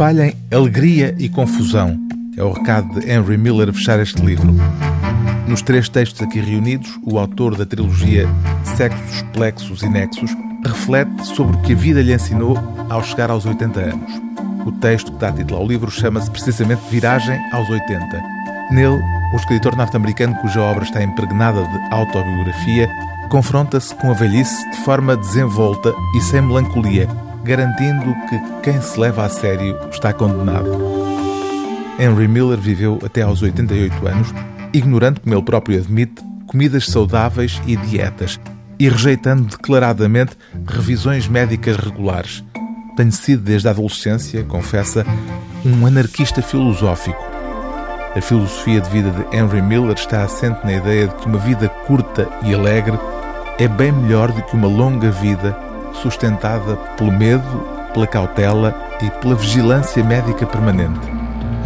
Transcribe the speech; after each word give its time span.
Espalhem 0.00 0.34
alegria 0.50 1.14
e 1.18 1.28
confusão. 1.28 1.94
É 2.34 2.42
o 2.42 2.52
recado 2.52 2.98
de 2.98 3.06
Henry 3.06 3.36
Miller 3.36 3.68
a 3.68 3.72
fechar 3.74 4.00
este 4.00 4.22
livro. 4.22 4.54
Nos 5.46 5.60
três 5.60 5.90
textos 5.90 6.22
aqui 6.22 6.40
reunidos, 6.40 6.98
o 7.04 7.18
autor 7.18 7.54
da 7.54 7.66
trilogia 7.66 8.26
Sexos, 8.64 9.20
Plexos 9.34 9.82
e 9.82 9.88
Nexos 9.90 10.34
reflete 10.64 11.26
sobre 11.26 11.54
o 11.54 11.60
que 11.60 11.74
a 11.74 11.76
vida 11.76 12.00
lhe 12.00 12.14
ensinou 12.14 12.56
ao 12.88 13.04
chegar 13.04 13.30
aos 13.30 13.44
80 13.44 13.78
anos. 13.78 14.10
O 14.64 14.72
texto 14.72 15.12
que 15.12 15.18
dá 15.18 15.30
título 15.30 15.60
ao 15.60 15.68
livro 15.68 15.90
chama-se 15.90 16.30
precisamente 16.30 16.80
Viragem 16.90 17.38
aos 17.52 17.68
80. 17.68 18.22
Nele, 18.70 18.98
o 19.34 19.36
escritor 19.36 19.76
norte-americano, 19.76 20.34
cuja 20.36 20.62
obra 20.62 20.84
está 20.84 21.02
impregnada 21.02 21.62
de 21.62 21.94
autobiografia, 21.94 22.88
confronta-se 23.28 23.94
com 23.96 24.10
a 24.10 24.14
velhice 24.14 24.66
de 24.70 24.78
forma 24.78 25.14
desenvolta 25.14 25.92
e 26.16 26.22
sem 26.22 26.40
melancolia, 26.40 27.06
garantindo 27.44 28.14
que 28.28 28.40
quem 28.62 28.80
se 28.80 28.98
leva 28.98 29.24
a 29.24 29.28
sério 29.28 29.78
está 29.90 30.12
condenado. 30.12 30.70
Henry 31.98 32.28
Miller 32.28 32.58
viveu 32.58 32.98
até 33.04 33.22
aos 33.22 33.42
88 33.42 34.06
anos, 34.06 34.34
ignorando, 34.72 35.20
como 35.20 35.34
ele 35.34 35.42
próprio 35.42 35.78
admite, 35.78 36.22
comidas 36.46 36.86
saudáveis 36.86 37.60
e 37.66 37.76
dietas, 37.76 38.40
e 38.78 38.88
rejeitando 38.88 39.44
declaradamente 39.44 40.36
revisões 40.66 41.28
médicas 41.28 41.76
regulares. 41.76 42.42
Tenho 42.96 43.12
sido, 43.12 43.42
desde 43.42 43.68
a 43.68 43.70
adolescência, 43.70 44.42
confessa, 44.44 45.04
um 45.64 45.86
anarquista 45.86 46.42
filosófico. 46.42 47.22
A 48.16 48.20
filosofia 48.20 48.80
de 48.80 48.90
vida 48.90 49.10
de 49.10 49.36
Henry 49.36 49.62
Miller 49.62 49.94
está 49.94 50.24
assente 50.24 50.64
na 50.64 50.72
ideia 50.72 51.06
de 51.06 51.14
que 51.14 51.26
uma 51.26 51.38
vida 51.38 51.68
curta 51.86 52.28
e 52.42 52.52
alegre 52.52 52.98
é 53.58 53.68
bem 53.68 53.92
melhor 53.92 54.32
do 54.32 54.42
que 54.42 54.56
uma 54.56 54.66
longa 54.66 55.10
vida 55.10 55.56
sustentada 55.94 56.76
pelo 56.96 57.12
medo, 57.12 57.42
pela 57.92 58.06
cautela 58.06 58.74
e 59.02 59.10
pela 59.10 59.34
vigilância 59.34 60.02
médica 60.02 60.46
permanente. 60.46 61.00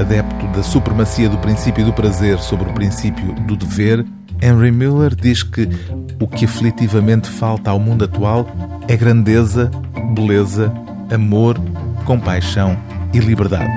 Adepto 0.00 0.46
da 0.48 0.62
supremacia 0.62 1.28
do 1.28 1.38
princípio 1.38 1.84
do 1.84 1.92
prazer 1.92 2.38
sobre 2.38 2.70
o 2.70 2.72
princípio 2.72 3.34
do 3.46 3.56
dever, 3.56 4.04
Henry 4.40 4.72
Miller 4.72 5.14
diz 5.14 5.42
que 5.42 5.68
o 6.20 6.26
que 6.26 6.44
aflitivamente 6.44 7.28
falta 7.28 7.70
ao 7.70 7.78
mundo 7.78 8.04
atual 8.04 8.48
é 8.88 8.96
grandeza, 8.96 9.70
beleza, 10.14 10.72
amor, 11.12 11.56
compaixão 12.04 12.76
e 13.12 13.18
liberdade. 13.18 13.70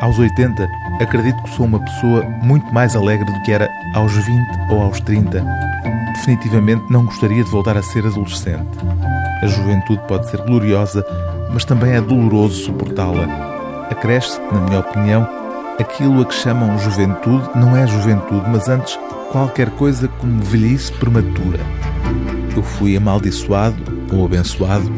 Aos 0.00 0.18
80, 0.18 0.68
acredito 1.00 1.42
que 1.42 1.50
sou 1.50 1.66
uma 1.66 1.80
pessoa 1.80 2.22
muito 2.42 2.72
mais 2.72 2.94
alegre 2.94 3.24
do 3.24 3.42
que 3.42 3.52
era 3.52 3.68
aos 3.94 4.12
20 4.12 4.28
ou 4.70 4.82
aos 4.82 5.00
30. 5.00 5.44
Definitivamente 6.14 6.84
não 6.90 7.06
gostaria 7.06 7.42
de 7.42 7.50
voltar 7.50 7.76
a 7.76 7.82
ser 7.82 8.06
adolescente. 8.06 8.68
A 9.42 9.46
juventude 9.46 10.02
pode 10.06 10.28
ser 10.28 10.42
gloriosa, 10.42 11.04
mas 11.52 11.64
também 11.64 11.92
é 11.92 12.00
doloroso 12.00 12.64
suportá-la. 12.64 13.26
Acresce, 13.90 14.38
na 14.52 14.60
minha 14.60 14.80
opinião, 14.80 15.28
aquilo 15.78 16.20
a 16.20 16.24
que 16.26 16.34
chamam 16.34 16.78
juventude 16.78 17.48
não 17.56 17.74
é 17.74 17.86
juventude, 17.86 18.48
mas 18.50 18.68
antes 18.68 18.98
qualquer 19.32 19.70
coisa 19.70 20.06
como 20.08 20.42
velhice 20.42 20.92
prematura. 20.92 21.60
Eu 22.54 22.62
fui 22.62 22.96
amaldiçoado 22.96 23.76
ou 24.12 24.26
abençoado 24.26 24.90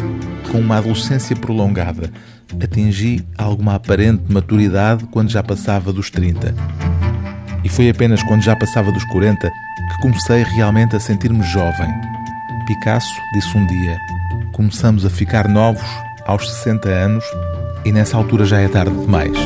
com 0.53 0.59
uma 0.59 0.77
adolescência 0.77 1.35
prolongada. 1.35 2.13
Atingi 2.63 3.25
alguma 3.39 3.75
aparente 3.75 4.31
maturidade 4.31 5.05
quando 5.07 5.31
já 5.31 5.43
passava 5.43 5.91
dos 5.91 6.11
30. 6.11 6.55
E 7.65 7.69
foi 7.71 7.89
apenas 7.89 8.23
quando 8.23 8.43
já 8.43 8.55
passava 8.55 8.93
dos 8.93 9.05
40 9.07 9.49
que 9.49 10.03
comecei 10.03 10.43
realmente 10.43 10.95
a 10.95 11.01
sentir-me 11.01 11.43
jovem. 11.43 11.89
Picasso 12.67 13.15
disse 13.33 13.57
um 13.57 13.67
dia: 13.67 13.99
começamos 14.53 15.07
a 15.07 15.11
ficar 15.11 15.49
novos 15.49 15.83
aos 16.27 16.49
60 16.53 16.89
anos 16.89 17.25
e 17.85 17.91
nessa 17.91 18.19
altura 18.19 18.45
já 18.45 18.61
é 18.61 18.69
tarde 18.69 18.95
demais. 18.95 19.37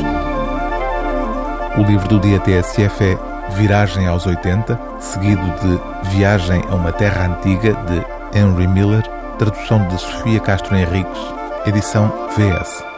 O 1.77 1.83
livro 1.83 2.07
do 2.09 2.19
dia 2.19 2.39
TSF 2.39 3.03
é 3.03 3.17
Viragem 3.55 4.07
aos 4.07 4.25
80, 4.25 4.77
seguido 4.99 5.41
de 5.41 6.09
Viagem 6.09 6.61
a 6.69 6.75
uma 6.75 6.91
Terra 6.91 7.27
Antiga, 7.27 7.73
de 7.85 8.37
Henry 8.37 8.67
Miller, 8.67 9.03
tradução 9.37 9.87
de 9.87 9.99
Sofia 9.99 10.39
Castro 10.39 10.75
Henriques, 10.75 11.19
edição 11.65 12.11
VS. 12.35 12.96